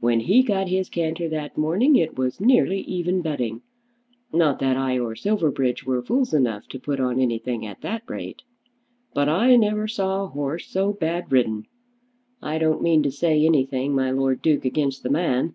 When 0.00 0.20
he 0.20 0.42
got 0.42 0.68
his 0.68 0.90
canter 0.90 1.30
that 1.30 1.56
morning, 1.56 1.96
it 1.96 2.18
was 2.18 2.42
nearly 2.42 2.80
even 2.80 3.22
betting. 3.22 3.62
Not 4.30 4.58
that 4.58 4.76
I 4.76 4.98
or 4.98 5.14
Silverbridge 5.16 5.86
were 5.86 6.02
fools 6.02 6.34
enough 6.34 6.68
to 6.68 6.78
put 6.78 7.00
on 7.00 7.18
anything 7.18 7.64
at 7.64 7.80
that 7.80 8.02
rate. 8.06 8.42
But 9.14 9.30
I 9.30 9.56
never 9.56 9.88
saw 9.88 10.26
a 10.26 10.28
'orse 10.28 10.66
so 10.66 10.92
bad 10.92 11.32
ridden. 11.32 11.64
I 12.42 12.58
don't 12.58 12.82
mean 12.82 13.02
to 13.04 13.10
say 13.10 13.46
anything, 13.46 13.94
my 13.94 14.10
Lord 14.10 14.42
Duke, 14.42 14.66
against 14.66 15.04
the 15.04 15.08
man. 15.08 15.54